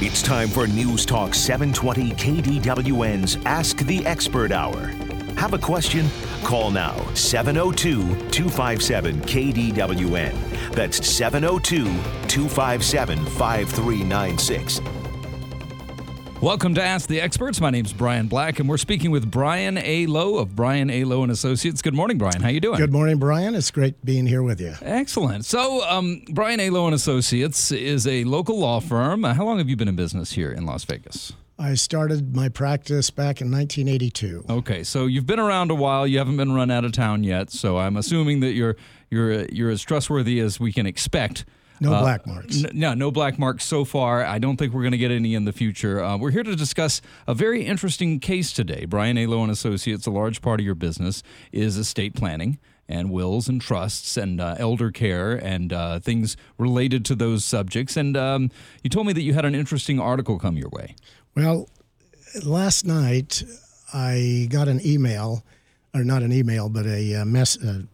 [0.00, 4.92] It's time for News Talk 720 KDWN's Ask the Expert Hour.
[5.36, 6.06] Have a question?
[6.44, 10.72] Call now 702 257 KDWN.
[10.72, 11.84] That's 702
[12.28, 14.80] 257 5396.
[16.40, 17.60] Welcome to Ask the Experts.
[17.60, 20.06] My name is Brian Black, and we're speaking with Brian A.
[20.06, 21.02] Lowe of Brian A.
[21.02, 21.82] Lowe and Associates.
[21.82, 22.40] Good morning, Brian.
[22.40, 22.78] How are you doing?
[22.78, 23.56] Good morning, Brian.
[23.56, 24.74] It's great being here with you.
[24.80, 25.44] Excellent.
[25.44, 26.70] So, um, Brian A.
[26.70, 29.24] Lowe and Associates is a local law firm.
[29.24, 31.32] Uh, how long have you been in business here in Las Vegas?
[31.58, 34.44] I started my practice back in 1982.
[34.48, 36.06] Okay, so you've been around a while.
[36.06, 37.50] You haven't been run out of town yet.
[37.50, 38.76] So I'm assuming that you're
[39.10, 41.44] you're you're as trustworthy as we can expect.
[41.80, 42.64] No Uh, black marks.
[42.64, 44.24] N- no, no black marks so far.
[44.24, 46.02] I don't think we're going to get any in the future.
[46.02, 48.84] Uh, we're here to discuss a very interesting case today.
[48.84, 49.24] Brian A.
[49.24, 54.16] And Associates, a large part of your business is estate planning and wills and trusts
[54.16, 57.96] and uh, elder care and uh, things related to those subjects.
[57.96, 58.50] And um,
[58.82, 60.96] you told me that you had an interesting article come your way.
[61.36, 61.68] Well,
[62.44, 63.42] last night
[63.92, 65.44] I got an email,
[65.94, 67.84] or not an email, but a, uh mess, a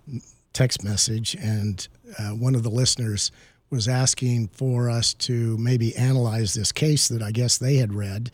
[0.53, 1.87] text message, and
[2.19, 3.31] uh, one of the listeners
[3.75, 8.31] was asking for us to maybe analyze this case that I guess they had read.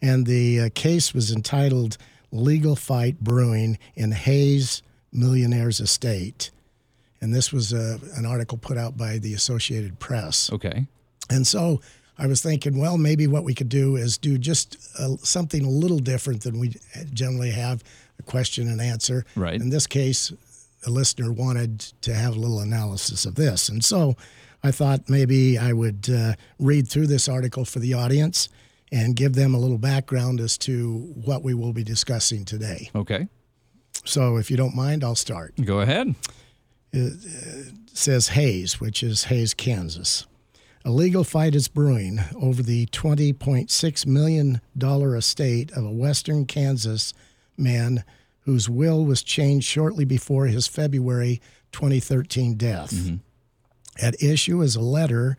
[0.00, 1.98] And the uh, case was entitled
[2.32, 6.50] Legal Fight Brewing in Hays Millionaire's Estate.
[7.20, 10.52] And this was uh, an article put out by the Associated Press.
[10.52, 10.86] Okay.
[11.30, 11.80] And so
[12.18, 15.70] I was thinking, well, maybe what we could do is do just uh something a
[15.70, 16.76] little different than we
[17.12, 17.82] generally have
[18.18, 19.24] a question and answer.
[19.34, 19.60] Right.
[19.60, 20.32] In this case,
[20.86, 23.68] a listener wanted to have a little analysis of this.
[23.68, 24.16] And so
[24.64, 28.48] I thought maybe I would uh, read through this article for the audience
[28.90, 32.90] and give them a little background as to what we will be discussing today.
[32.94, 33.28] Okay.
[34.04, 36.14] So if you don't mind, I'll start Go ahead.
[36.92, 40.26] It says Hays, which is Hays, Kansas.
[40.84, 44.60] A legal fight is brewing over the $20.6 million
[45.16, 47.12] estate of a Western Kansas
[47.56, 48.04] man
[48.40, 51.40] whose will was changed shortly before his February
[51.72, 52.92] 2013 death.
[54.00, 55.36] At issue is a letter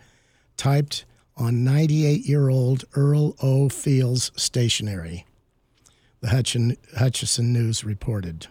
[0.58, 1.06] typed
[1.38, 3.70] on 98 year old Earl O.
[3.70, 5.26] Fields stationery,
[6.22, 8.48] the Hutchin- Hutchinson News reported.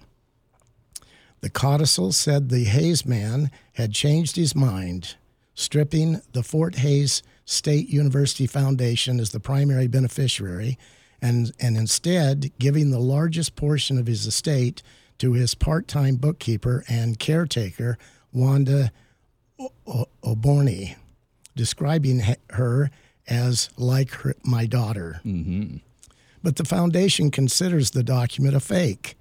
[1.41, 5.16] The codicil said the Hays man had changed his mind,
[5.54, 10.78] stripping the Fort Hays State University Foundation as the primary beneficiary
[11.20, 14.82] and, and instead giving the largest portion of his estate
[15.19, 17.98] to his part time bookkeeper and caretaker,
[18.32, 18.91] Wanda
[20.25, 20.97] Oborny,
[21.56, 22.91] describing her
[23.26, 25.20] as like her, my daughter.
[26.42, 29.16] But the foundation considers the document a fake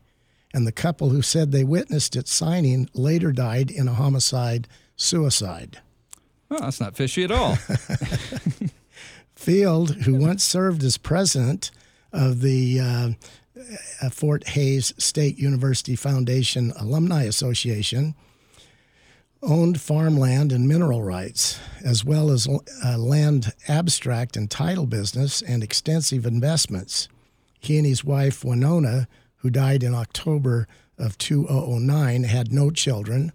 [0.54, 5.80] and the couple who said they witnessed its signing later died in a homicide suicide.
[6.52, 7.56] Oh, that's not fishy at all.
[9.36, 11.72] Field, who once served as president
[12.12, 13.10] of the uh,
[14.02, 18.14] uh, Fort Hays State University Foundation Alumni Association,
[19.44, 25.64] owned farmland and mineral rights, as well as uh, land abstract and title business and
[25.64, 27.08] extensive investments.
[27.60, 30.68] He and his wife, Winona, who died in October
[30.98, 33.32] of 2009, had no children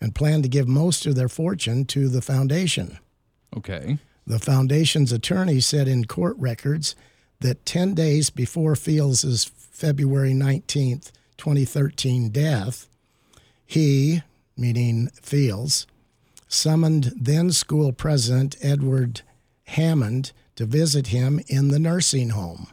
[0.00, 2.98] and planned to give most of their fortune to the foundation.
[3.56, 3.98] okay.
[4.26, 6.96] The foundation's attorney said in court records
[7.40, 12.88] that 10 days before Fields' February 19th, 2013 death,
[13.66, 14.22] he,
[14.56, 15.86] meaning Fields,
[16.48, 19.22] summoned then school president Edward
[19.64, 22.68] Hammond to visit him in the nursing home.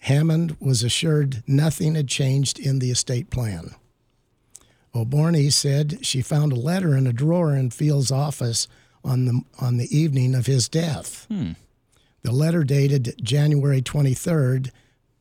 [0.00, 3.74] Hammond was assured nothing had changed in the estate plan.
[4.94, 8.66] Oborny said she found a letter in a drawer in Fields' office
[9.04, 11.26] on the on the evening of his death.
[11.28, 11.52] Hmm.
[12.22, 14.70] The letter dated January 23rd,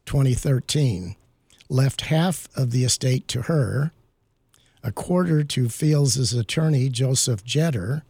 [0.06, 1.16] 2013,
[1.70, 3.92] left half of the estate to her,
[4.86, 8.04] a quarter to Fields' attorney Joseph Jetter,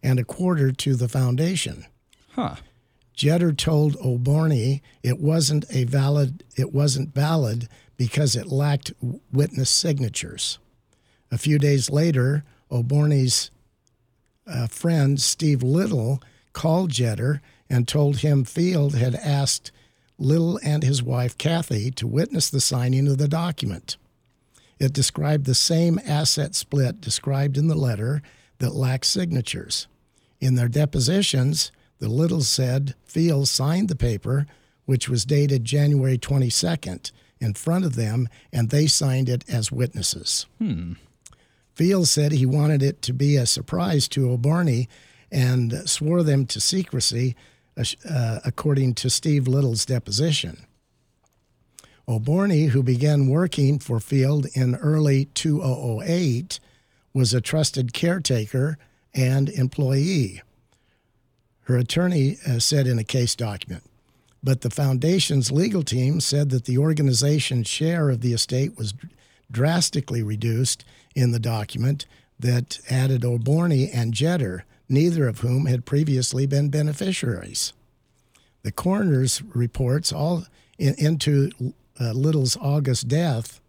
[0.00, 1.86] and a quarter to the foundation.
[2.30, 2.54] Huh.
[3.16, 8.92] Jetter told Oborny it wasn't a valid it wasn't valid because it lacked
[9.32, 10.58] witness signatures.
[11.32, 13.50] A few days later, Oborny's
[14.46, 16.22] uh, friend Steve Little
[16.52, 19.72] called Jetter and told him Field had asked
[20.16, 23.96] Little and his wife Kathy to witness the signing of the document.
[24.78, 28.22] It described the same asset split described in the letter
[28.58, 29.86] that lacked signatures.
[30.40, 34.46] In their depositions, the Littles said Fields signed the paper,
[34.84, 40.46] which was dated January 22nd, in front of them, and they signed it as witnesses.
[41.74, 44.88] Fields said he wanted it to be a surprise to Oborny
[45.30, 47.34] and swore them to secrecy
[47.76, 50.66] uh, according to Steve Little's deposition.
[52.06, 56.60] Oborny, who began working for Field in early 2008,
[57.14, 58.76] was a trusted caretaker
[59.14, 60.42] and employee.
[61.62, 63.84] Her attorney uh, said in a case document.
[64.42, 68.92] But the foundation's legal team said that the organization's share of the estate was
[69.50, 70.84] drastically reduced
[71.14, 72.04] in the document
[72.38, 77.72] that added Oborny and Jetter, neither of whom had previously been beneficiaries.
[78.62, 80.44] The coroner's reports all
[80.78, 81.50] in, into
[82.00, 83.60] uh, Little's August death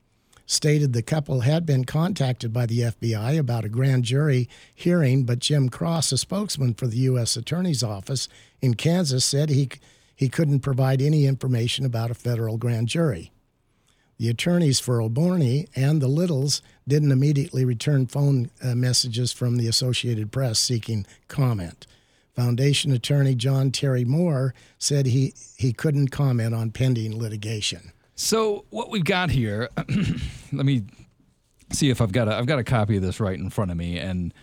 [0.46, 5.40] stated the couple had been contacted by the FBI about a grand jury hearing, but
[5.40, 7.36] Jim Cross, a spokesman for the U.S.
[7.36, 8.28] Attorney's Office
[8.62, 9.70] in Kansas, said he,
[10.16, 13.32] he couldn't provide any information about a federal grand jury.
[14.18, 19.68] The attorneys for Oborny and the Littles didn't immediately return phone uh, messages from the
[19.68, 21.86] Associated Press seeking comment.
[22.34, 27.92] Foundation attorney John Terry Moore said he, he couldn't comment on pending litigation.
[28.16, 29.70] So what we've got here,
[30.54, 30.84] let me
[31.72, 33.78] see if I've got a, I've got a copy of this right in front of
[33.78, 34.34] me, and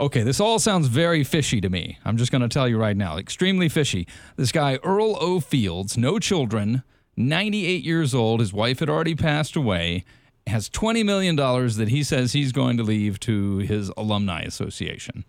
[0.00, 1.98] okay, this all sounds very fishy to me.
[2.04, 4.08] I'm just going to tell you right now, extremely fishy.
[4.36, 5.38] This guy Earl O.
[5.38, 6.82] Fields, no children,
[7.16, 8.40] 98 years old.
[8.40, 10.04] His wife had already passed away.
[10.46, 15.24] Has $20 million that he says he's going to leave to his alumni association.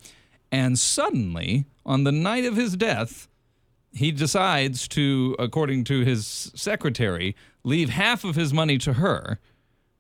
[0.52, 3.28] And suddenly, on the night of his death,
[3.94, 9.40] he decides to, according to his secretary, leave half of his money to her,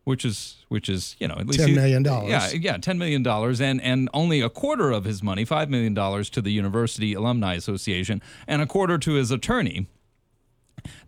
[0.04, 2.30] which is which is you know at least ten million dollars.
[2.30, 5.94] Yeah, yeah, ten million dollars, and and only a quarter of his money, five million
[5.94, 9.88] dollars, to the University Alumni Association, and a quarter to his attorney.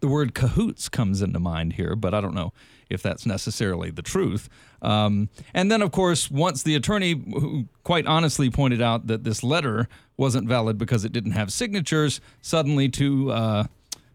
[0.02, 2.54] The word cahoots comes into mind here, but I don't know
[2.94, 4.50] if that's necessarily the truth.
[4.82, 9.44] Um, and then, of course, once the attorney, who quite honestly pointed out that this
[9.44, 9.88] letter
[10.18, 13.66] wasn't valid because it didn't have signatures, suddenly two uh,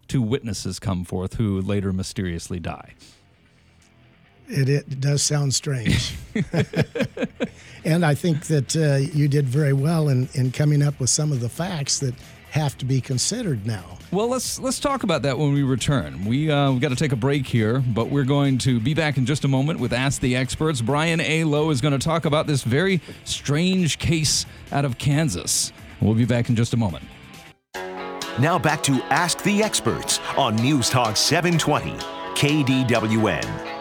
[0.08, 2.94] two witnesses come forth who later mysteriously die.
[4.48, 6.16] It, it does sound strange.
[7.84, 11.32] and I think that uh, you did very well in, in coming up with some
[11.32, 12.14] of the facts that
[12.50, 13.99] have to be considered now.
[14.11, 16.25] Well, let's let's talk about that when we return.
[16.25, 19.19] We uh, we've got to take a break here, but we're going to be back
[19.19, 20.81] in just a moment with Ask the Experts.
[20.81, 21.45] Brian A.
[21.45, 25.73] Lowe is going to talk about this very strange case out of Kansas.
[26.00, 27.05] We'll be back in just a moment.
[28.41, 31.93] Now back to Ask the Experts on News Talk 720
[32.35, 33.77] KDWN.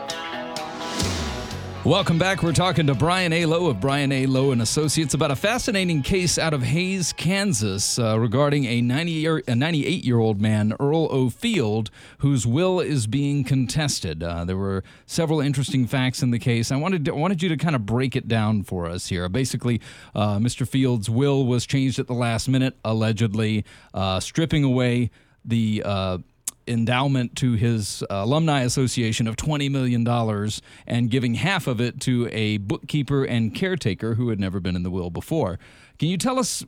[1.87, 2.43] Welcome back.
[2.43, 3.45] We're talking to Brian A.
[3.45, 4.25] Lowe of Brian A.
[4.25, 10.03] Lowe and Associates about a fascinating case out of Hays, Kansas, uh, regarding a 98
[10.03, 11.29] year old man, Earl O.
[11.29, 14.21] Field, whose will is being contested.
[14.21, 16.73] Uh, there were several interesting facts in the case.
[16.73, 19.29] I wanted to, wanted you to kind of break it down for us here.
[19.29, 19.79] Basically,
[20.13, 20.67] uh, Mr.
[20.67, 23.63] Field's will was changed at the last minute, allegedly,
[23.93, 25.09] uh, stripping away
[25.45, 26.17] the uh,
[26.67, 30.07] endowment to his uh, alumni association of $20 million
[30.87, 34.83] and giving half of it to a bookkeeper and caretaker who had never been in
[34.83, 35.59] the will before.
[35.99, 36.63] Can you tell us,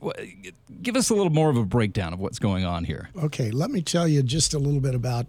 [0.82, 3.10] give us a little more of a breakdown of what's going on here?
[3.24, 5.28] Okay, let me tell you just a little bit about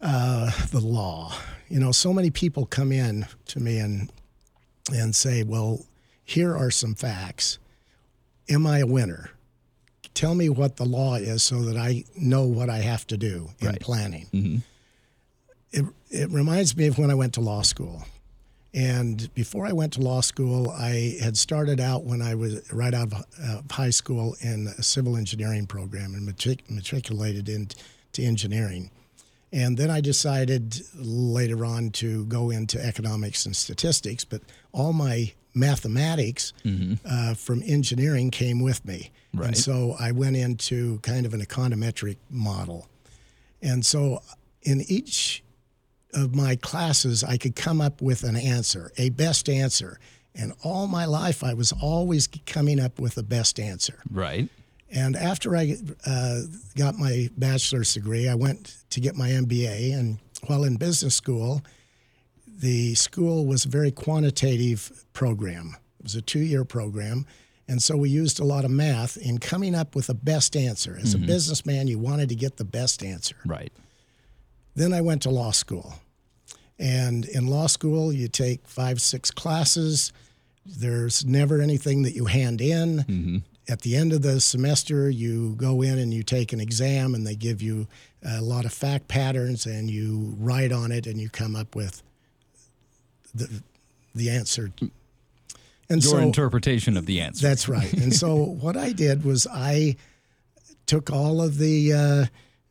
[0.00, 1.32] uh, the law.
[1.68, 4.10] You know, so many people come in to me and
[4.92, 5.86] and say, "Well,
[6.24, 7.58] here are some facts.
[8.50, 9.30] Am I a winner?"
[10.14, 13.50] Tell me what the law is so that I know what I have to do
[13.60, 13.80] in right.
[13.80, 14.26] planning.
[14.32, 14.56] Mm-hmm.
[15.72, 18.04] It, it reminds me of when I went to law school.
[18.72, 22.92] And before I went to law school, I had started out when I was right
[22.92, 27.76] out of uh, high school in a civil engineering program and matric- matriculated into
[28.18, 28.90] engineering.
[29.52, 35.32] And then I decided later on to go into economics and statistics, but all my
[35.54, 36.94] mathematics mm-hmm.
[37.04, 39.10] uh, from engineering came with me.
[39.32, 39.48] Right.
[39.48, 42.88] And so I went into kind of an econometric model.
[43.62, 44.20] And so
[44.62, 45.42] in each
[46.12, 49.98] of my classes, I could come up with an answer, a best answer.
[50.34, 54.00] And all my life, I was always coming up with the best answer.
[54.10, 54.48] Right.
[54.90, 56.42] And after I uh,
[56.76, 59.98] got my bachelor's degree, I went to get my MBA.
[59.98, 61.62] And while in business school,
[62.58, 65.76] the school was a very quantitative program.
[65.98, 67.26] It was a two year program.
[67.66, 70.98] And so we used a lot of math in coming up with the best answer.
[71.00, 71.24] As mm-hmm.
[71.24, 73.36] a businessman, you wanted to get the best answer.
[73.46, 73.72] Right.
[74.74, 75.94] Then I went to law school.
[76.78, 80.12] And in law school, you take five, six classes.
[80.66, 82.98] There's never anything that you hand in.
[82.98, 83.36] Mm-hmm.
[83.66, 87.26] At the end of the semester, you go in and you take an exam, and
[87.26, 87.86] they give you
[88.22, 92.02] a lot of fact patterns, and you write on it, and you come up with
[93.34, 93.62] the
[94.14, 94.70] the answer.
[95.90, 97.46] And Your so, interpretation of the answer.
[97.46, 97.92] That's right.
[97.92, 99.96] And so what I did was I
[100.86, 102.26] took all of the uh,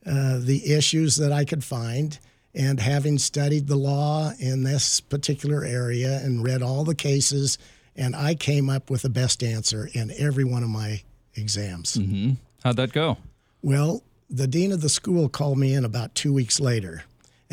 [0.06, 2.18] uh, the issues that I could find,
[2.54, 7.58] and having studied the law in this particular area and read all the cases,
[7.96, 11.04] and I came up with the best answer in every one of my
[11.36, 11.98] exams.
[11.98, 12.34] Mm-hmm.
[12.64, 13.18] How'd that go?
[13.62, 17.04] Well, the dean of the school called me in about two weeks later,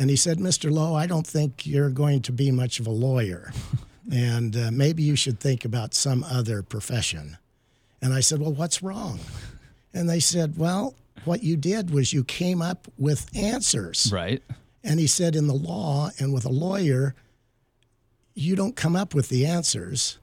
[0.01, 0.71] and he said, "Mr.
[0.71, 3.53] Lowe, I don't think you're going to be much of a lawyer."
[4.11, 7.37] and uh, maybe you should think about some other profession.
[8.01, 9.19] And I said, Well, what's wrong?
[9.93, 14.09] And they said, Well, what you did was you came up with answers.
[14.11, 14.41] Right.
[14.83, 17.15] And he said, In the law and with a lawyer,
[18.33, 20.17] you don't come up with the answers.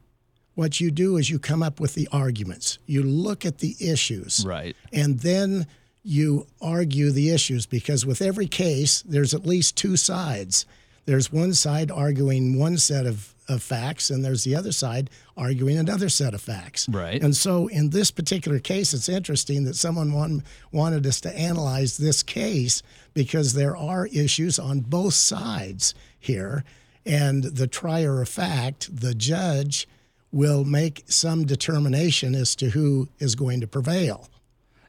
[0.54, 2.78] What you do is you come up with the arguments.
[2.86, 4.44] You look at the issues.
[4.44, 4.74] Right.
[4.92, 5.68] And then
[6.02, 10.66] you argue the issues because with every case, there's at least two sides.
[11.06, 15.78] There's one side arguing one set of of facts, and there's the other side arguing
[15.78, 16.88] another set of facts.
[16.88, 17.22] Right.
[17.22, 21.96] And so in this particular case, it's interesting that someone want, wanted us to analyze
[21.96, 22.82] this case
[23.14, 26.64] because there are issues on both sides here.
[27.06, 29.88] And the trier of fact, the judge,
[30.30, 34.28] will make some determination as to who is going to prevail.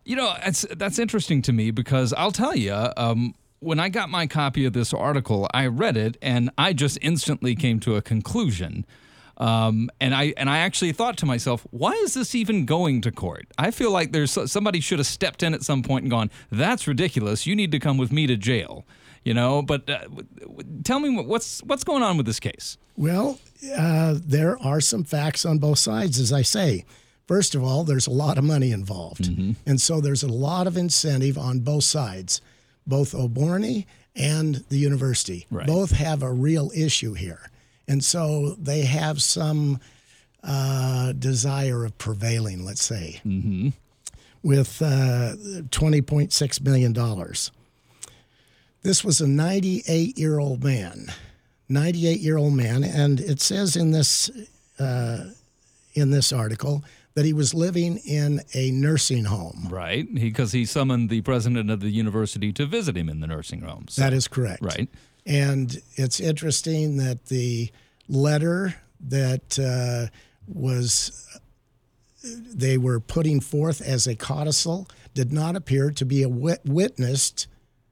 [0.10, 4.10] You know, that's that's interesting to me because I'll tell you, um, when I got
[4.10, 8.02] my copy of this article, I read it and I just instantly came to a
[8.02, 8.88] conclusion.
[9.38, 13.12] Um, and I and I actually thought to myself, why is this even going to
[13.12, 13.50] court?
[13.60, 16.88] I feel like there's somebody should have stepped in at some point and gone, "That's
[16.88, 17.46] ridiculous.
[17.46, 18.88] You need to come with me to jail."
[19.24, 20.00] You know, but uh,
[20.84, 22.80] tell me what's what's going on with this case.
[22.98, 23.38] Well,
[23.78, 26.84] uh, there are some facts on both sides, as I say.
[27.30, 29.52] First of all, there's a lot of money involved, mm-hmm.
[29.70, 32.42] and so there's a lot of incentive on both sides
[32.90, 35.46] both Oborny and the university.
[35.50, 35.68] Right.
[35.68, 37.50] Both have a real issue here.
[37.88, 39.80] And so they have some
[40.44, 43.70] uh, desire of prevailing, let's say, mm-hmm.
[44.44, 45.36] with uh,
[45.70, 46.94] $20.6 million.
[48.82, 51.12] This was a 98 year old man,
[51.68, 52.84] 98 year old man.
[52.84, 54.30] And it says in this,
[54.80, 55.26] uh,
[55.94, 56.84] in this article
[57.20, 59.68] that he was living in a nursing home.
[59.70, 63.28] Right, because he, he, summoned the president of the university to visit him in the
[63.28, 63.88] nursing home.
[63.90, 64.02] So.
[64.02, 64.64] That is correct.
[64.64, 64.88] Right.
[65.26, 67.72] And it's interesting that the
[68.08, 70.16] letter that uh,
[70.48, 71.28] was
[72.24, 77.48] they were putting forth as a codicil did not appear to be a wit- witnessed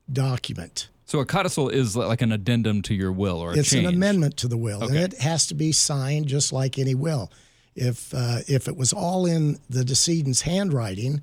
[0.09, 0.87] document.
[1.03, 3.87] So a codicil is like an addendum to your will or it's change.
[3.87, 5.03] an amendment to the will, okay.
[5.03, 7.29] and it has to be signed just like any will.
[7.77, 11.21] If uh, if it was all in the decedent's handwriting,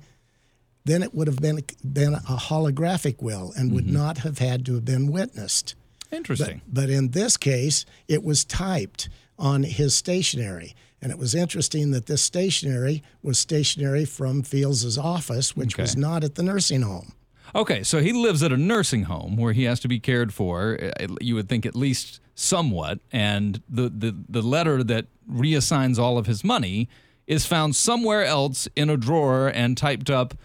[0.85, 3.93] then it would have been been a holographic will and would mm-hmm.
[3.93, 5.75] not have had to have been witnessed.
[6.11, 6.61] Interesting.
[6.67, 10.75] But, but in this case, it was typed on his stationery.
[11.01, 15.83] And it was interesting that this stationery was stationery from Fields's office, which okay.
[15.83, 17.13] was not at the nursing home.
[17.53, 20.79] Okay, so he lives at a nursing home where he has to be cared for.
[20.81, 26.17] Uh, you would think at least somewhat, and the the, the letter that reassigns all
[26.17, 26.87] of his money
[27.25, 30.35] is found somewhere else in a drawer and typed up,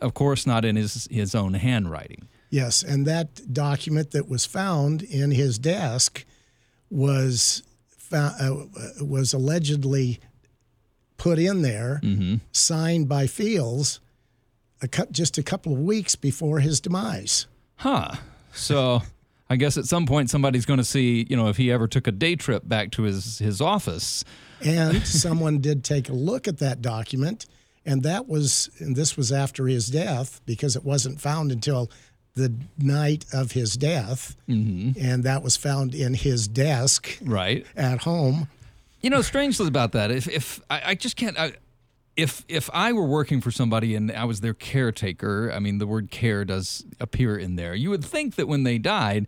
[0.00, 2.28] of course, not in his his own handwriting.
[2.50, 6.24] Yes, and that document that was found in his desk
[6.90, 10.20] was found, uh, was allegedly
[11.16, 12.36] put in there, mm-hmm.
[12.52, 14.00] signed by Fields
[14.82, 17.46] a cu- just a couple of weeks before his demise.
[17.76, 18.12] Huh.
[18.52, 19.02] So
[19.48, 22.06] I guess at some point somebody's going to see, you know, if he ever took
[22.06, 24.24] a day trip back to his his office.
[24.64, 27.46] And someone did take a look at that document,
[27.84, 31.90] and that was and this was after his death because it wasn't found until
[32.34, 34.92] the night of his death, mm-hmm.
[35.02, 38.48] and that was found in his desk, right at home.
[39.00, 41.38] You know, strangely about that, if if I, I just can't.
[41.38, 41.52] I,
[42.16, 45.86] if if I were working for somebody and I was their caretaker, I mean the
[45.86, 47.74] word care does appear in there.
[47.74, 49.26] You would think that when they died,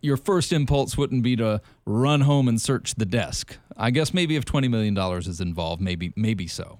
[0.00, 3.58] your first impulse wouldn't be to run home and search the desk.
[3.76, 6.78] I guess maybe if twenty million dollars is involved, maybe maybe so.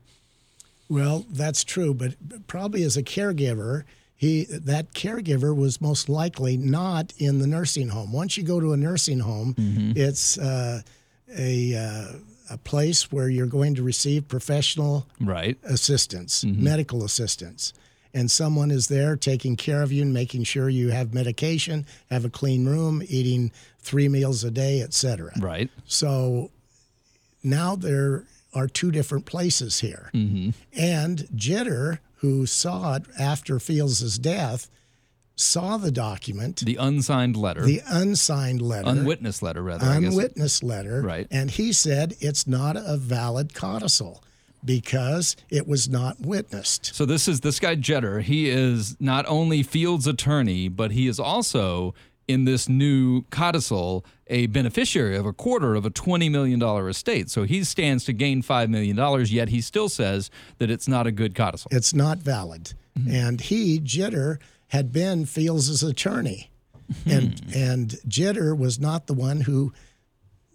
[0.89, 2.15] Well, that's true, but
[2.49, 3.85] probably as a caregiver,
[4.17, 8.13] he that caregiver was most likely not in the nursing home.
[8.13, 9.93] Once you go to a nursing home, mm-hmm.
[9.95, 10.81] it's uh,
[11.39, 12.13] a uh,
[12.51, 15.57] a place where you're going to receive professional right.
[15.63, 16.63] assistance, mm-hmm.
[16.63, 17.73] medical assistance.
[18.13, 22.25] And someone is there taking care of you and making sure you have medication, have
[22.25, 25.31] a clean room, eating three meals a day, etc.
[25.39, 25.71] Right.
[25.87, 26.51] So
[27.45, 30.11] now there are two different places here.
[30.13, 30.51] Mm-hmm.
[30.77, 34.69] And Jetter, who saw it after Fields' death,
[35.41, 41.27] saw the document, the unsigned letter, the unsigned letter, unwitnessed letter, rather, unwitnessed letter, right?
[41.31, 44.23] And he said it's not a valid codicil.
[44.65, 46.95] because it was not witnessed.
[46.95, 48.23] So this is this guy Jetter.
[48.23, 51.95] He is not only Fields' attorney, but he is also
[52.29, 57.29] in this new codicil a beneficiary of a quarter of a $20 million estate.
[57.29, 61.11] So he stands to gain $5 million, yet he still says that it's not a
[61.11, 61.69] good codicil.
[61.73, 62.75] It's not valid.
[62.97, 63.11] Mm-hmm.
[63.11, 64.39] And he, Jetter,
[64.71, 66.51] had been Fields' attorney.
[66.93, 67.11] Mm-hmm.
[67.11, 69.73] And, and Jetter was not the one who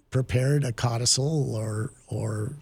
[0.10, 2.56] prepared a codicil or, or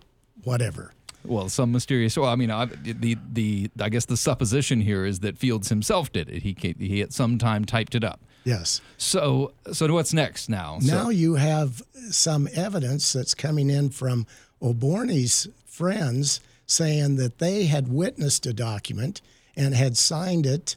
[0.44, 0.94] whatever.
[1.26, 2.18] Well, some mysterious.
[2.18, 6.12] Well, I mean, I, the the I guess the supposition here is that Fields himself
[6.12, 6.44] did it.
[6.44, 8.20] He he at some time typed it up.
[8.44, 8.82] Yes.
[8.98, 10.80] So, so what's next now?
[10.82, 11.82] Now so, you have
[12.12, 14.26] some evidence that's coming in from
[14.62, 19.22] Oborny's friends saying that they had witnessed a document
[19.56, 20.76] and had signed it.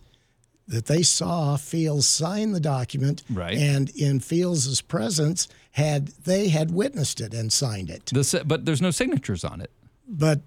[0.68, 3.56] That they saw Fields sign the document, right.
[3.56, 8.06] and in Fields' presence, had they had witnessed it and signed it.
[8.06, 9.70] The, but there's no signatures on it.
[10.08, 10.40] But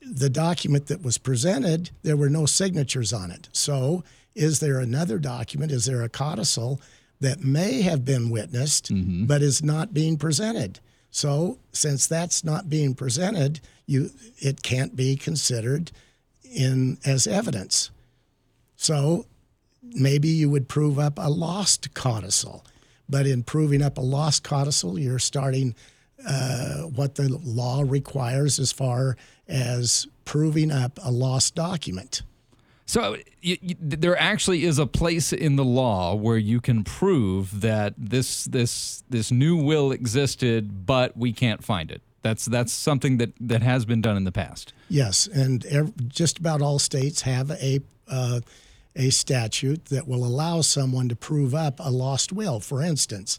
[0.00, 3.48] the document that was presented, there were no signatures on it.
[3.52, 4.04] So
[4.38, 5.72] is there another document?
[5.72, 6.80] Is there a codicil
[7.20, 9.26] that may have been witnessed mm-hmm.
[9.26, 10.78] but is not being presented?
[11.10, 15.90] So, since that's not being presented, you it can't be considered
[16.44, 17.90] in as evidence.
[18.76, 19.26] So,
[19.94, 22.64] maybe you would prove up a lost codicil,
[23.08, 25.74] but in proving up a lost codicil, you're starting
[26.26, 29.16] uh, what the law requires as far
[29.46, 32.22] as proving up a lost document.
[32.86, 37.60] So you, you, there actually is a place in the law where you can prove
[37.60, 42.00] that this this this new will existed, but we can't find it.
[42.22, 44.72] That's that's something that that has been done in the past.
[44.88, 48.40] Yes, and every, just about all states have a uh,
[48.98, 52.60] a statute that will allow someone to prove up a lost will.
[52.60, 53.38] For instance,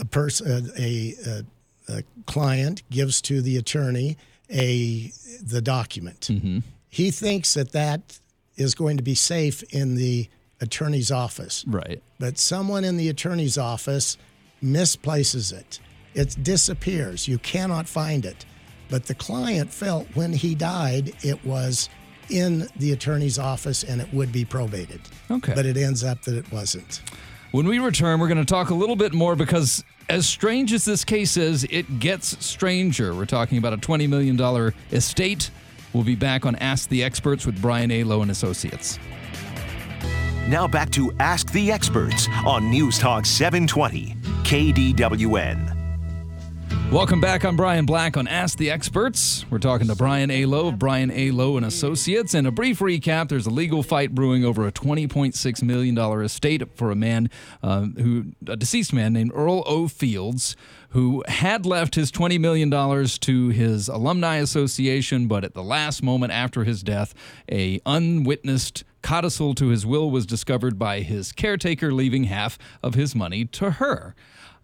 [0.00, 1.44] a person a, a,
[1.88, 4.16] a client gives to the attorney
[4.50, 6.28] a the document.
[6.30, 6.58] Mm-hmm
[6.90, 8.18] he thinks that that
[8.56, 10.28] is going to be safe in the
[10.60, 11.64] attorney's office.
[11.66, 12.02] Right.
[12.18, 14.18] But someone in the attorney's office
[14.60, 15.78] misplaces it.
[16.12, 17.28] It disappears.
[17.28, 18.44] You cannot find it.
[18.90, 21.88] But the client felt when he died, it was
[22.30, 25.00] in the attorney's office and it would be probated.
[25.30, 25.54] Okay.
[25.54, 27.02] But it ends up that it wasn't.
[27.52, 30.84] When we return, we're going to talk a little bit more because, as strange as
[30.84, 33.12] this case is, it gets stranger.
[33.12, 35.50] We're talking about a $20 million estate
[35.92, 38.04] We'll be back on Ask the Experts with Brian A.
[38.04, 38.98] Lowe and Associates.
[40.48, 45.79] Now back to Ask the Experts on News Talk 720 KDWN.
[46.90, 47.44] Welcome back.
[47.44, 49.46] I'm Brian Black on Ask the Experts.
[49.48, 50.44] We're talking to Brian A.
[50.46, 51.30] Lowe of Brian A.
[51.30, 52.34] Lowe and Associates.
[52.34, 56.64] And a brief recap: There's a legal fight brewing over a 20.6 million dollar estate
[56.76, 57.30] for a man
[57.62, 59.86] uh, who, a deceased man named Earl O.
[59.86, 60.56] Fields,
[60.88, 62.68] who had left his $20 million
[63.06, 67.14] to his alumni association, but at the last moment after his death,
[67.50, 73.14] a unwitnessed codicil to his will was discovered by his caretaker, leaving half of his
[73.14, 74.16] money to her.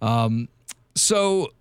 [0.02, 0.48] Um,
[0.96, 1.52] so,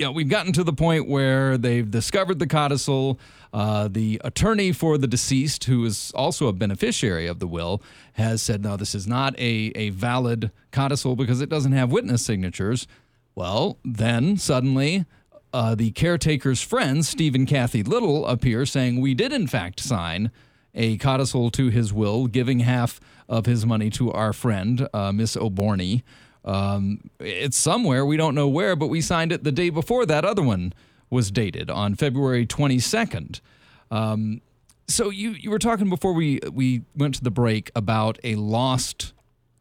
[0.00, 3.20] you know, we've gotten to the point where they've discovered the codicil.
[3.52, 7.82] Uh, the attorney for the deceased, who is also a beneficiary of the will,
[8.14, 12.24] has said, no, this is not a, a valid codicil because it doesn't have witness
[12.24, 12.86] signatures.
[13.34, 15.04] Well, then suddenly
[15.52, 20.30] uh, the caretaker's friends, Steve and Kathy Little, appear saying, We did in fact sign
[20.74, 25.36] a codicil to his will, giving half of his money to our friend, uh, Miss
[25.36, 26.04] Oborny.
[26.44, 30.24] Um, it's somewhere, we don't know where, but we signed it the day before that
[30.24, 30.72] other one
[31.10, 33.40] was dated on February 22nd.
[33.90, 34.40] Um,
[34.88, 39.12] so you, you were talking before we, we went to the break about a lost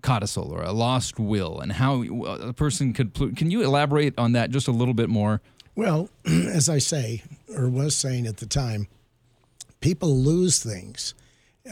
[0.02, 3.14] codicil or a lost will and how a person could.
[3.14, 5.42] Can you elaborate on that just a little bit more?
[5.76, 7.24] Well, as I say,
[7.56, 8.88] or was saying at the time,
[9.82, 11.14] people lose things,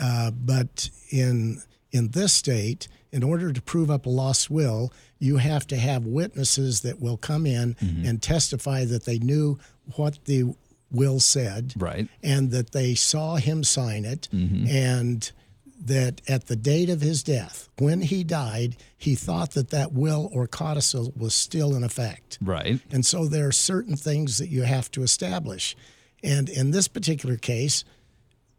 [0.02, 5.38] uh, but in in this state, in order to prove up a lost will, you
[5.38, 8.06] have to have witnesses that will come in mm-hmm.
[8.06, 9.58] and testify that they knew
[9.95, 10.54] what the
[10.91, 14.67] will said, right, and that they saw him sign it, mm-hmm.
[14.67, 15.32] and
[15.80, 20.30] that at the date of his death, when he died, he thought that that will
[20.34, 22.38] or codicil was still in effect.
[22.41, 22.80] Right.
[22.91, 25.76] And so there are certain things that you have to establish.
[26.23, 27.84] And in this particular case,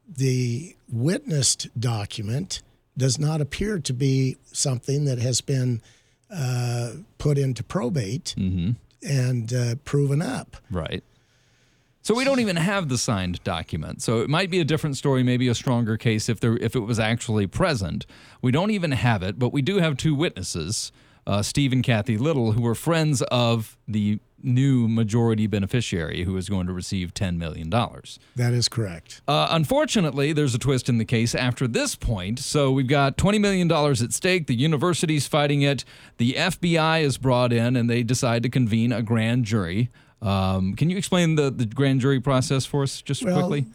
[0.09, 2.63] the witnessed document
[2.99, 5.81] does not appear to be something that has been
[6.31, 8.73] uh, put into probate mm-hmm.
[9.09, 10.57] and uh, proven up.
[10.71, 11.03] Right.
[12.03, 14.03] So we don't even have the signed document.
[14.03, 16.81] So it might be a different story, maybe a stronger case if there if it
[16.81, 18.07] was actually present.
[18.41, 20.91] We don't even have it, but we do have two witnesses,
[21.27, 26.49] uh, Steve and Kathy Little, who were friends of the new majority beneficiary who is
[26.49, 27.71] going to receive $10 million.
[27.71, 29.21] That is correct.
[29.27, 32.39] Uh, unfortunately, there's a twist in the case after this point.
[32.39, 34.47] So we've got $20 million at stake.
[34.47, 35.85] The university's fighting it.
[36.19, 39.91] The FBI is brought in and they decide to convene a grand jury.
[40.21, 43.67] Um, can you explain the, the grand jury process for us just well, quickly?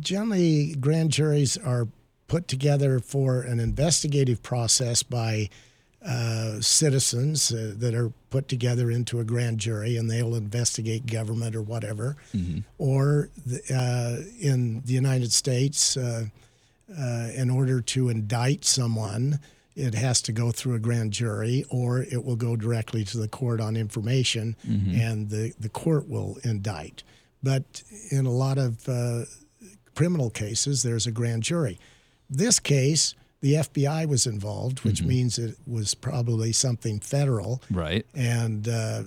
[0.00, 1.88] Generally, grand juries are
[2.28, 5.48] put together for an investigative process by
[6.06, 11.54] uh, citizens uh, that are put together into a grand jury and they'll investigate government
[11.54, 12.16] or whatever.
[12.34, 12.60] Mm-hmm.
[12.78, 16.26] Or the, uh, in the United States, uh,
[16.98, 19.40] uh, in order to indict someone,
[19.76, 23.28] it has to go through a grand jury or it will go directly to the
[23.28, 24.98] court on information mm-hmm.
[24.98, 27.02] and the, the court will indict.
[27.42, 29.24] But in a lot of uh,
[29.94, 31.78] criminal cases, there's a grand jury.
[32.28, 35.08] This case, the FBI was involved, which mm-hmm.
[35.08, 37.62] means it was probably something federal.
[37.70, 38.04] Right.
[38.14, 39.02] And uh,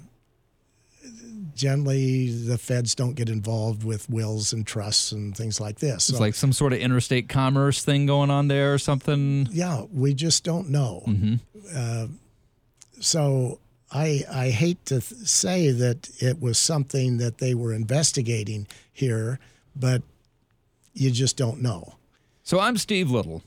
[1.53, 6.09] generally, the feds don't get involved with wills and trusts and things like this.
[6.09, 9.47] It's so, like some sort of interstate commerce thing going on there or something.
[9.51, 11.03] Yeah, we just don't know.
[11.07, 11.35] Mm-hmm.
[11.75, 12.07] Uh,
[12.99, 13.59] so
[13.91, 19.39] I, I hate to th- say that it was something that they were investigating here,
[19.75, 20.01] but
[20.93, 21.95] you just don't know.
[22.43, 23.43] So I'm Steve Little.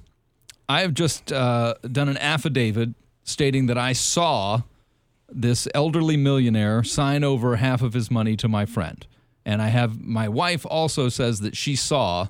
[0.68, 2.90] I have just uh, done an affidavit
[3.22, 4.62] stating that I saw
[5.28, 9.06] this elderly millionaire sign over half of his money to my friend.
[9.44, 12.28] And I have my wife also says that she saw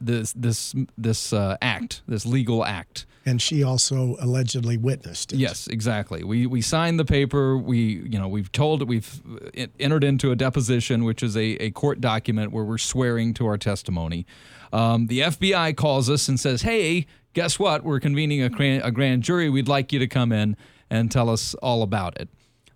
[0.00, 3.06] this this this uh, act, this legal act.
[3.24, 5.38] And she also allegedly witnessed it.
[5.38, 6.24] Yes, exactly.
[6.24, 7.56] We we signed the paper.
[7.56, 8.88] We you know we've told it.
[8.88, 9.22] We've
[9.56, 13.46] uh, entered into a deposition, which is a, a court document where we're swearing to
[13.46, 14.26] our testimony.
[14.72, 17.84] Um, the FBI calls us and says, "Hey, guess what?
[17.84, 19.48] We're convening a, a grand jury.
[19.48, 20.56] We'd like you to come in
[20.90, 22.28] and tell us all about it.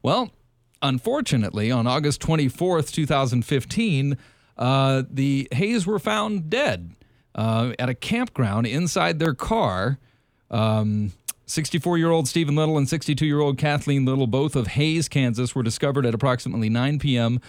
[0.02, 0.30] Well,
[0.80, 4.18] unfortunately, on August 24th, 2015,
[4.58, 6.94] uh, the Hayes were found dead
[7.34, 9.98] uh, at a campground inside their car.
[10.50, 15.08] 64 um, year old Stephen Little and 62 year old Kathleen Little, both of Hays,
[15.08, 17.40] Kansas, were discovered at approximately 9 p.m.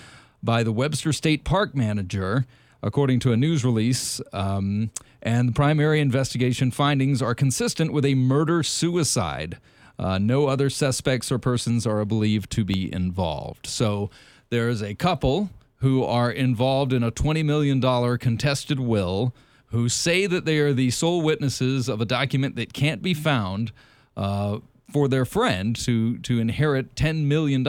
[0.41, 2.45] by the Webster State Park manager
[2.83, 4.21] according to a news release.
[4.33, 4.91] Um,
[5.21, 9.57] and the primary investigation findings are consistent with a murder suicide.
[9.97, 13.65] Uh, no other suspects or persons are believed to be involved.
[13.65, 14.09] So
[14.49, 17.81] there is a couple who are involved in a $20 million
[18.17, 19.33] contested will
[19.67, 23.71] who say that they are the sole witnesses of a document that can't be found
[24.15, 24.59] uh,
[24.91, 27.63] for their friend to, to inherit $10 million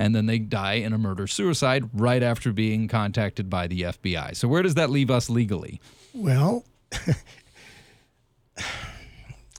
[0.00, 4.34] and then they die in a murder suicide right after being contacted by the FBI.
[4.34, 5.78] So, where does that leave us legally?
[6.14, 6.64] Well,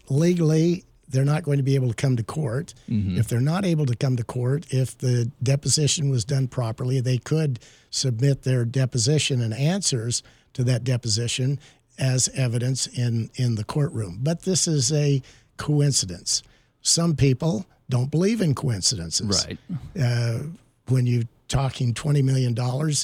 [0.10, 2.74] legally, they're not going to be able to come to court.
[2.90, 3.20] Mm-hmm.
[3.20, 7.20] If they're not able to come to court, if the deposition was done properly, they
[7.20, 7.60] could
[7.92, 10.24] submit their deposition and answers
[10.54, 11.60] to that deposition
[12.00, 14.18] as evidence in, in the courtroom.
[14.24, 15.22] But this is a
[15.58, 16.42] coincidence.
[16.82, 19.46] Some people don't believe in coincidences.
[19.46, 19.58] Right.
[20.00, 20.40] Uh,
[20.88, 22.58] when you're talking $20 million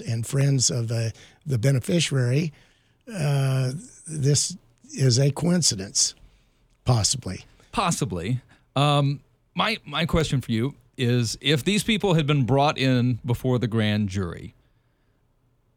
[0.10, 1.10] and friends of uh,
[1.46, 2.54] the beneficiary,
[3.14, 3.74] uh,
[4.08, 4.58] this
[4.94, 6.16] is a coincidence,
[6.86, 7.46] possibly.
[7.72, 8.42] Possibly.
[8.76, 9.20] Um,
[9.54, 13.68] my, my question for you is if these people had been brought in before the
[13.68, 14.56] grand jury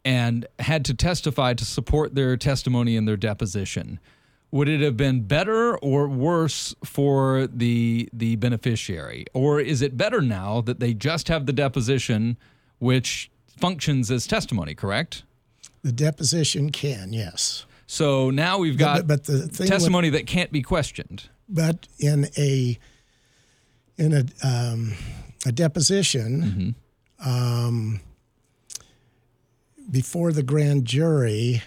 [0.04, 4.00] and had to testify to support their testimony in their deposition,
[4.50, 9.26] would it have been better or worse for the the beneficiary?
[9.32, 12.36] Or is it better now that they just have the deposition
[12.78, 15.24] which functions as testimony correct?
[15.82, 17.64] The deposition can yes.
[17.86, 21.28] So now we've got but, but the testimony with, that can't be questioned.
[21.48, 22.78] But in a
[23.96, 24.94] in a um,
[25.46, 26.76] a deposition
[27.18, 27.28] mm-hmm.
[27.28, 28.00] um,
[29.90, 31.62] before the grand jury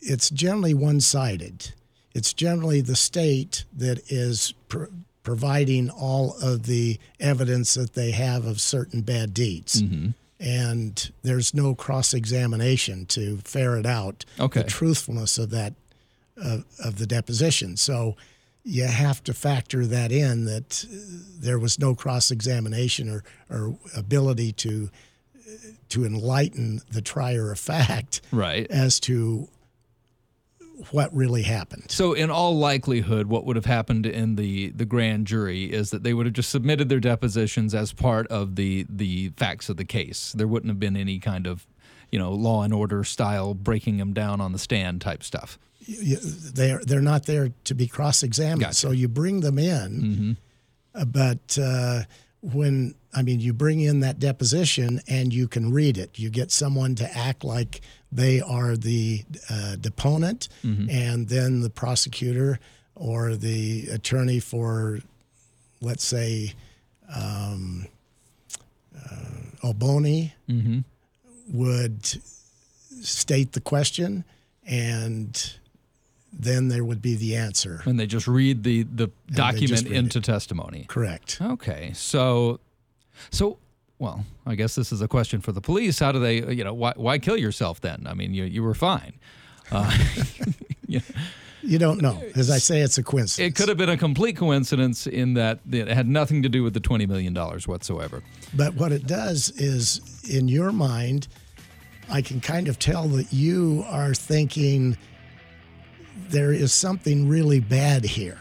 [0.00, 1.72] it's generally one sided.
[2.14, 4.86] It's generally the state that is pr-
[5.22, 9.82] providing all of the evidence that they have of certain bad deeds.
[9.82, 10.10] Mm-hmm.
[10.40, 14.62] And there's no cross examination to ferret out okay.
[14.62, 15.74] the truthfulness of that
[16.36, 17.76] of, of the deposition.
[17.76, 18.16] So
[18.64, 20.86] you have to factor that in that
[21.38, 24.90] there was no cross examination or, or ability to
[25.88, 28.66] to enlighten the trier of fact right.
[28.70, 29.48] as to
[30.90, 31.84] what really happened.
[31.88, 36.02] So, in all likelihood, what would have happened in the, the grand jury is that
[36.02, 39.84] they would have just submitted their depositions as part of the the facts of the
[39.84, 40.32] case.
[40.32, 41.66] There wouldn't have been any kind of,
[42.10, 45.58] you know, law and order style breaking them down on the stand type stuff.
[45.86, 48.60] they're they're not there to be cross examined.
[48.60, 48.74] Gotcha.
[48.74, 50.32] So you bring them in, mm-hmm.
[50.92, 52.02] Uh, but uh,
[52.40, 56.18] when I mean you bring in that deposition and you can read it.
[56.18, 57.80] You get someone to act like
[58.12, 62.58] they are the uh, deponent, and then the prosecutor
[62.94, 65.00] or the attorney for,
[65.80, 66.54] let's say,
[67.14, 67.86] um,
[68.96, 70.32] uh, Oboni
[71.48, 72.04] would
[73.02, 74.24] state the question,
[74.66, 75.54] and
[76.32, 77.82] then there would be the answer.
[77.86, 80.84] And they just read the the document into testimony.
[80.88, 81.38] Correct.
[81.40, 82.60] Okay, so,
[83.30, 83.58] so,
[84.00, 85.98] well, I guess this is a question for the police.
[85.98, 88.06] How do they, you know, why, why kill yourself then?
[88.06, 89.12] I mean, you you were fine.
[89.70, 89.96] Uh,
[90.86, 91.00] yeah.
[91.62, 92.18] You don't know.
[92.34, 93.50] As I say, it's a coincidence.
[93.50, 96.72] It could have been a complete coincidence in that it had nothing to do with
[96.72, 98.22] the twenty million dollars whatsoever.
[98.54, 101.28] But what it does is, in your mind,
[102.08, 104.96] I can kind of tell that you are thinking
[106.30, 108.38] there is something really bad here.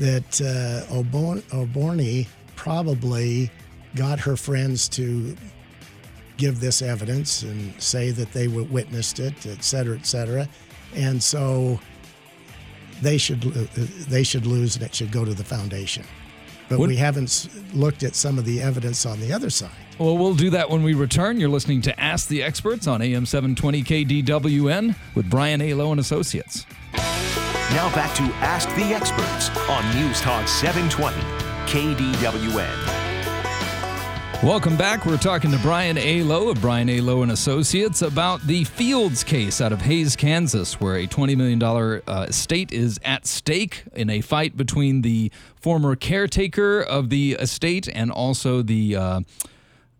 [0.00, 2.26] That uh, Obon- Oborny
[2.56, 3.52] probably
[3.94, 5.36] got her friends to
[6.36, 10.48] give this evidence and say that they w- witnessed it, et cetera, et cetera.
[10.94, 11.78] And so
[13.02, 13.64] they should uh,
[14.08, 16.04] they should lose and it should go to the foundation.
[16.68, 19.70] But What- we haven't looked at some of the evidence on the other side.
[19.98, 21.38] Well, we'll do that when we return.
[21.38, 25.74] You're listening to Ask the Experts on AM 720 KDWN with Brian A.
[25.74, 26.64] Lowe and Associates.
[26.94, 31.16] Now back to Ask the Experts on News Talk 720
[31.66, 32.99] KDWN.
[34.42, 35.04] Welcome back.
[35.04, 36.22] We're talking to Brian A.
[36.22, 37.02] Lowe of Brian A.
[37.02, 41.62] Lowe and Associates about the Fields case out of Hays, Kansas, where a $20 million
[41.62, 47.86] uh, estate is at stake in a fight between the former caretaker of the estate
[47.92, 49.20] and also the uh,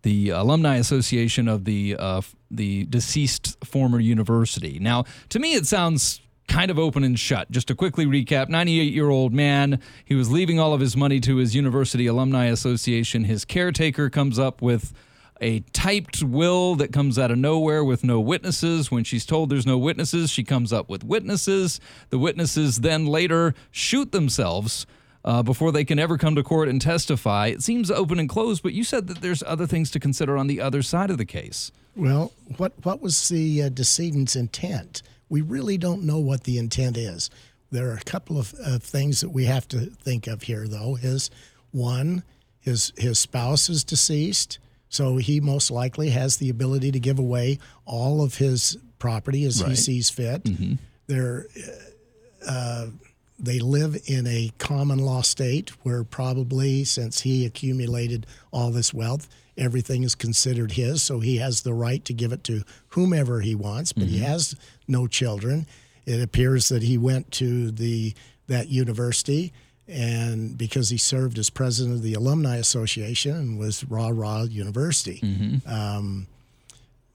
[0.01, 4.79] the alumni association of the uh, the deceased former university.
[4.79, 6.19] Now, to me, it sounds
[6.51, 7.49] kind of open and shut.
[7.49, 9.79] Just to quickly recap: 98 year old man.
[10.03, 13.23] He was leaving all of his money to his university alumni association.
[13.23, 14.93] His caretaker comes up with
[15.39, 18.91] a typed will that comes out of nowhere with no witnesses.
[18.91, 21.79] When she's told there's no witnesses, she comes up with witnesses.
[22.09, 24.85] The witnesses then later shoot themselves
[25.23, 27.47] uh, before they can ever come to court and testify.
[27.47, 30.47] It seems open and closed, but you said that there's other things to consider on
[30.47, 31.71] the other side of the case.
[31.95, 35.01] Well, what what was the uh, decedent's intent?
[35.31, 37.29] We really don't know what the intent is.
[37.71, 40.97] There are a couple of, of things that we have to think of here, though.
[41.01, 41.31] Is
[41.71, 42.23] one,
[42.59, 47.59] his his spouse is deceased, so he most likely has the ability to give away
[47.85, 50.43] all of his property as he sees fit.
[51.07, 51.45] There,
[52.45, 52.87] uh,
[53.39, 59.29] they live in a common law state where probably since he accumulated all this wealth,
[59.61, 61.01] everything is considered his.
[61.03, 64.55] So he has the right to give it to whomever he wants, but he has
[64.87, 65.67] no children.
[66.05, 68.13] It appears that he went to the
[68.47, 69.53] that university
[69.87, 75.19] and because he served as president of the alumni association and was rah rah university
[75.67, 76.27] Um,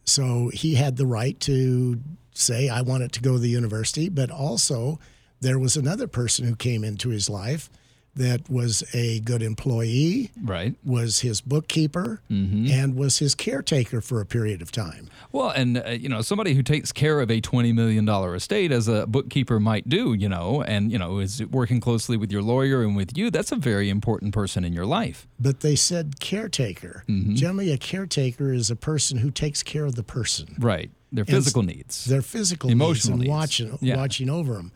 [0.04, 2.00] so he had the right to
[2.32, 4.08] say, I want it to go to the university.
[4.08, 4.98] But also,
[5.40, 7.68] there was another person who came into his life
[8.16, 10.74] that was a good employee, Right.
[10.84, 15.08] was his bookkeeper, and was his caretaker for a period of time.
[15.32, 18.72] Well, and uh, you know, somebody who takes care of a twenty million dollar estate,
[18.72, 22.42] as a bookkeeper might do, you know, and you know, is working closely with your
[22.42, 23.30] lawyer and with you.
[23.30, 25.26] That's a very important person in your life.
[25.38, 27.04] But they said caretaker.
[27.08, 30.56] Generally, a caretaker is a person who takes care of the person.
[30.58, 30.90] Right.
[31.12, 32.04] Their physical needs.
[32.06, 33.30] their physical Emotional needs and needs.
[33.30, 33.96] watching Yeah.
[33.96, 34.72] watching over them.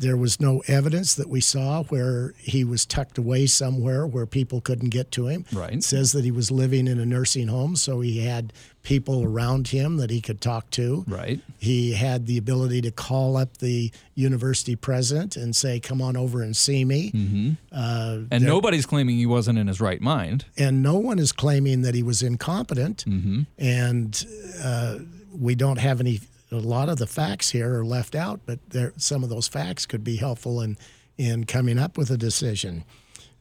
[0.00, 4.60] There was no evidence that we saw where he was tucked away somewhere where people
[4.62, 5.44] couldn't get to him.
[5.52, 5.74] Right.
[5.74, 9.68] It says that he was living in a nursing home, so he had people around
[9.68, 11.04] him that he could talk to.
[11.06, 11.38] Right.
[11.58, 16.40] He had the ability to call up the university president and say, "Come on over
[16.42, 17.50] and see me." Mm-hmm.
[17.70, 20.46] Uh, And nobody's claiming he wasn't in his right mind.
[20.56, 23.04] and no one is claiming that he was incompetent.
[23.06, 23.42] Mm-hmm.
[23.58, 24.26] And
[24.64, 24.98] uh,
[25.38, 26.20] we don't have any.
[26.52, 29.86] A lot of the facts here are left out, but there, some of those facts
[29.86, 30.76] could be helpful in
[31.18, 32.84] in coming up with a decision.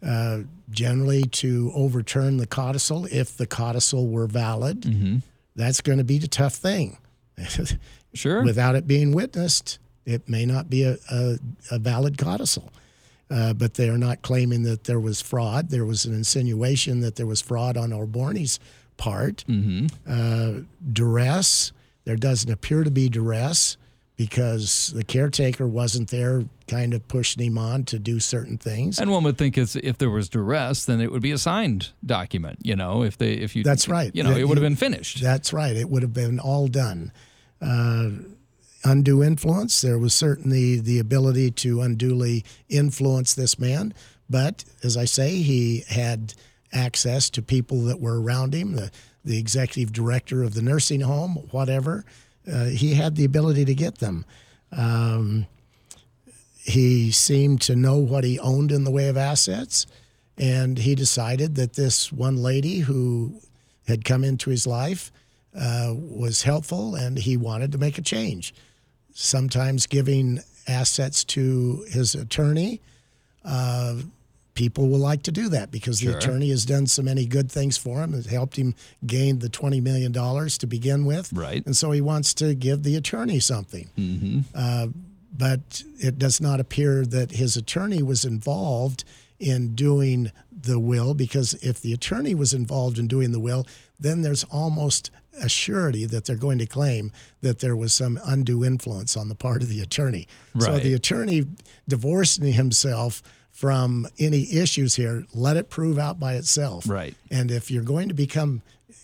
[0.05, 5.17] Uh, generally, to overturn the codicil, if the codicil were valid, Mm-hmm.
[5.55, 6.97] that's going to be the tough thing.
[8.13, 8.43] Sure.
[8.43, 11.37] Without it being witnessed, it may not be a, a,
[11.69, 12.71] a valid codicil.
[13.29, 15.69] Uh, but they are not claiming that there was fraud.
[15.69, 18.59] There was an insinuation that there was fraud on Oborny's
[18.97, 19.45] part.
[20.09, 21.71] Uh, duress.
[22.09, 23.77] There doesn't appear to be duress
[24.15, 28.97] because the caretaker wasn't there, kind of pushing him on to do certain things.
[28.97, 32.57] and one would think if there was duress, then it would be a signed document.
[32.63, 34.09] You know, if they if you That's right.
[34.15, 35.21] You know, That it would have been finished.
[35.21, 35.75] That's right.
[35.75, 37.11] It would have been all done.
[37.61, 38.09] Uh,
[38.83, 39.79] undue influence.
[39.81, 43.93] There was certainly the ability to unduly influence this man.
[44.27, 46.33] But as I say, he had
[46.73, 48.89] access to people that were around him, the,
[49.23, 52.05] the executive director of the nursing home, whatever.
[52.51, 54.25] Uh, he had the ability to get them.
[54.71, 55.47] Um,
[56.63, 59.87] he seemed to know what he owned in the way of assets,
[60.37, 63.41] and he decided that this one lady who
[63.87, 65.11] had come into his life
[65.59, 68.53] uh, was helpful, and he wanted to make a change.
[69.13, 72.81] Sometimes giving assets to his attorney.
[73.43, 73.95] Uh,
[74.59, 76.11] people will like to do that because Sure.
[76.11, 78.13] the attorney has done so many good things for him.
[78.13, 78.75] It helped him
[79.07, 81.31] gain the $20 million to begin with.
[81.31, 81.65] Right.
[81.65, 83.89] And so he wants to give the attorney something.
[83.97, 84.39] Mm-hmm.
[84.53, 84.87] Uh,
[85.31, 89.05] but it does not appear that his attorney was involved
[89.39, 93.65] in doing the will because if the attorney was involved in doing the will,
[93.97, 95.09] then there's almost
[95.41, 99.35] a surety that they're going to claim that there was some undue influence on the
[99.35, 100.27] part of the attorney.
[100.57, 101.45] So the attorney
[101.87, 103.23] divorcing himself
[103.59, 106.87] from any issues here, let it prove out by itself.
[106.87, 107.13] Right.
[107.29, 108.61] And if you're going to become,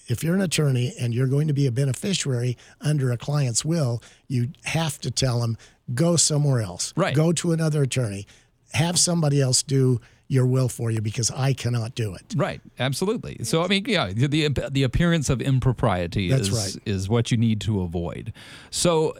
[0.07, 4.01] if you're an attorney and you're going to be a beneficiary under a client's will,
[4.29, 5.57] you have to tell them,
[5.93, 6.93] go somewhere else.
[6.95, 7.13] Right.
[7.13, 8.27] Go to another attorney.
[8.71, 12.33] Have somebody else do your will for you because I cannot do it.
[12.33, 13.43] Right, absolutely.
[13.43, 16.83] So I mean, yeah, the the, appearance of impropriety That's is right.
[16.85, 18.31] is what you need to avoid.
[18.71, 19.15] So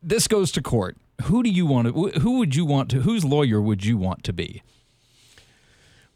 [0.00, 0.96] this goes to court.
[1.22, 2.20] Who do you want to?
[2.20, 3.00] Who would you want to?
[3.00, 4.62] Whose lawyer would you want to be?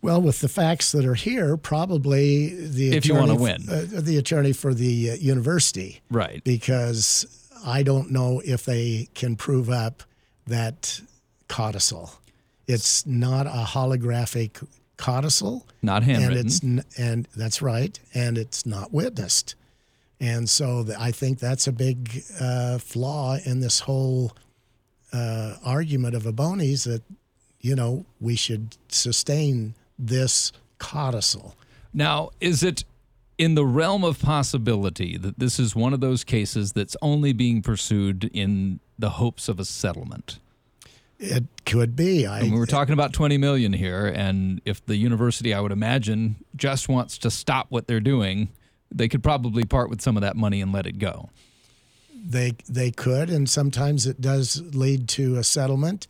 [0.00, 3.68] Well, with the facts that are here, probably the If you wanna attorney- win.
[3.68, 6.42] uh, the attorney for the uh, university, Right.
[6.44, 7.26] because
[7.64, 10.02] I don't know if they can prove up
[10.46, 11.00] that
[11.48, 12.14] codicil.
[12.66, 15.66] It's not a holographic codicil.
[15.82, 16.46] Not and handwritten.
[16.46, 19.54] it's n- and that's right, and it's not witnessed,
[20.20, 24.32] and so the, I think that's a big uh, flaw in this whole
[25.12, 27.02] uh, argument of Oborny's that
[27.60, 31.54] you know we should sustain this codicil.
[31.94, 32.84] Now, is it
[33.38, 37.62] in the realm of possibility that this is one of those cases that's only being
[37.62, 40.38] pursued in the hopes of a settlement?
[41.18, 42.26] It could be.
[42.26, 45.70] I I mean, we're talking about 20 million here, and if the university, I would
[45.70, 48.48] imagine, just wants to stop what they're doing,
[48.90, 51.30] they could probably part with some of that money and let it go.
[52.24, 56.06] They they could, and sometimes it does lead to a settlement.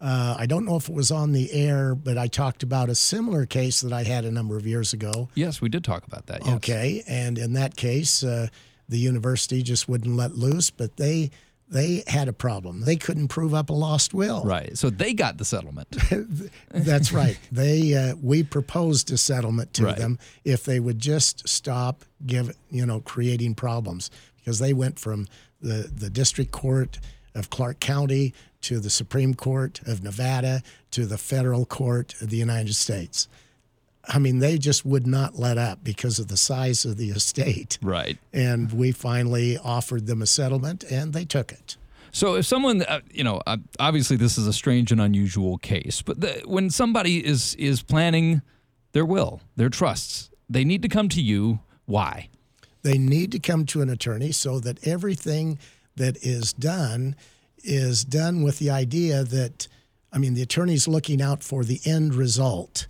[0.00, 2.94] Uh, I don't know if it was on the air, but I talked about a
[2.96, 5.28] similar case that I had a number of years ago.
[5.36, 6.44] Yes, we did talk about that.
[6.44, 6.54] Yes.
[6.56, 8.48] Okay, and in that case, uh,
[8.88, 11.30] the university just wouldn't let loose, but they
[11.68, 12.80] they had a problem.
[12.82, 14.42] They couldn't prove up a lost will.
[14.44, 14.76] Right.
[14.76, 15.88] So they got the settlement.
[16.70, 17.38] That's right.
[17.50, 19.96] They uh, we proposed a settlement to Right.
[19.96, 25.28] them if they would just stop give you know creating problems because they went from
[25.62, 26.98] the the district court
[27.34, 32.36] of Clark County to the Supreme Court of Nevada to the federal court of the
[32.36, 33.28] United States.
[34.06, 37.78] I mean, they just would not let up because of the size of the estate.
[37.82, 38.18] right.
[38.32, 41.76] And we finally offered them a settlement, and they took it.
[42.10, 46.02] So if someone, uh, you know, uh, obviously this is a strange and unusual case,
[46.02, 48.42] but the, when somebody is is planning
[48.92, 51.60] their will, their trusts, they need to come to you.
[51.86, 52.28] Why?
[52.82, 55.58] They need to come to an attorney so that everything
[55.96, 57.16] that is done
[57.64, 59.68] is done with the idea that,
[60.12, 62.88] I mean, the attorney's looking out for the end result.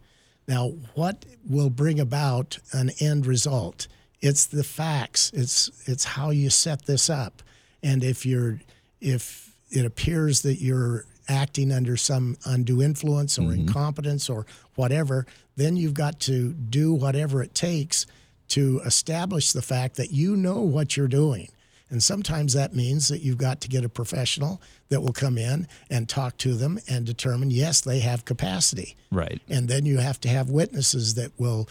[0.48, 3.86] Now, what will bring about an end result?
[4.20, 5.30] It's the facts.
[5.34, 7.42] It's it's how you set this up.
[7.82, 8.60] And if you're
[9.00, 13.60] if it appears that you're acting under some undue influence or mm-hmm.
[13.60, 15.26] incompetence or whatever,
[15.56, 18.06] then you've got to do whatever it takes
[18.56, 21.48] to establish the fact that you know what you're doing.
[21.90, 25.68] And sometimes that means that you've got to get a professional that will come in
[25.90, 28.96] and talk to them and determine, yes, they have capacity.
[29.10, 29.42] Right.
[29.48, 31.68] And then you have to have witnesses that will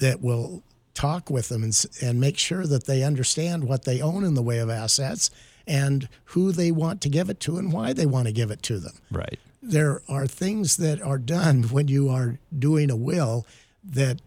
[0.00, 0.62] that will
[0.94, 4.42] talk with them and, and make sure that they understand what they own in the
[4.42, 5.30] way of assets
[5.66, 8.62] and who they want to give it to and why they want to give it
[8.62, 9.38] to them Right.
[9.62, 13.46] there are things that are done when you are doing a will
[13.84, 14.20] that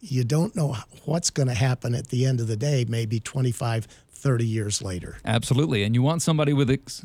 [0.00, 3.86] you don't know what's going to happen at the end of the day, maybe 25,
[4.10, 5.18] 30 years later.
[5.24, 5.82] Absolutely.
[5.82, 7.04] And you want somebody with ex-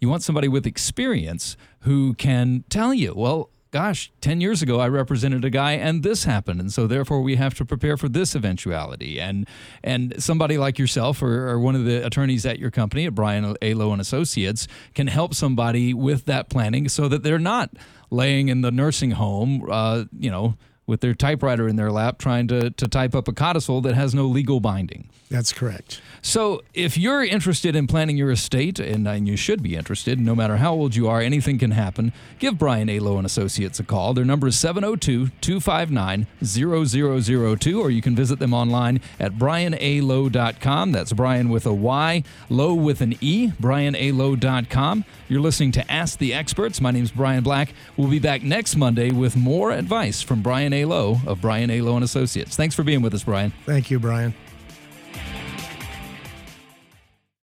[0.00, 4.88] you want somebody with experience who can tell you, well, gosh, 10 years ago I
[4.88, 8.34] represented a guy and this happened and so therefore we have to prepare for this
[8.34, 9.20] eventuality.
[9.20, 9.46] And
[9.84, 13.56] and somebody like yourself or, or one of the attorneys at your company at Bryan
[13.60, 13.74] A.
[13.74, 17.70] Lowe and Associates can help somebody with that planning so that they're not
[18.10, 20.56] laying in the nursing home uh, you know,
[20.90, 24.12] with their typewriter in their lap trying to, to type up a codicil that has
[24.12, 25.08] no legal binding.
[25.30, 26.00] That's correct.
[26.22, 30.34] So, if you're interested in planning your estate, and, and you should be interested, no
[30.34, 32.98] matter how old you are, anything can happen, give Bryan A.
[32.98, 34.12] Lowe and Associates a call.
[34.12, 40.92] Their number is 702 259 0002, or you can visit them online at bryanalowe.com.
[40.92, 45.04] That's Bryan with a Y, Low with an E, bryanalowe.com.
[45.30, 46.80] You're listening to Ask the Experts.
[46.80, 47.72] My name is Brian Black.
[47.96, 50.86] We'll be back next Monday with more advice from Bryan A.
[50.86, 51.82] Lowe of Bryan A.
[51.82, 52.56] Lowe and Associates.
[52.56, 53.52] Thanks for being with us, Brian.
[53.64, 54.34] Thank you, Brian.